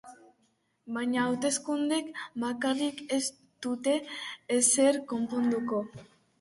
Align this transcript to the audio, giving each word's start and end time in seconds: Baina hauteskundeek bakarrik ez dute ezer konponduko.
Baina 0.95 1.19
hauteskundeek 1.25 2.09
bakarrik 2.45 3.05
ez 3.19 3.21
dute 3.69 3.97
ezer 4.59 5.01
konponduko. 5.15 5.87